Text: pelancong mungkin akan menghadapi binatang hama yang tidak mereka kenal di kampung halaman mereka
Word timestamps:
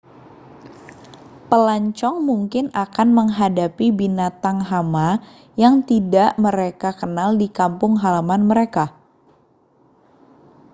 pelancong 1.49 2.17
mungkin 2.29 2.65
akan 2.85 3.09
menghadapi 3.19 3.87
binatang 3.99 4.57
hama 4.69 5.09
yang 5.63 5.75
tidak 5.89 6.29
mereka 6.45 6.89
kenal 7.01 7.29
di 7.41 7.45
kampung 7.57 7.93
halaman 8.03 8.41
mereka 8.51 8.85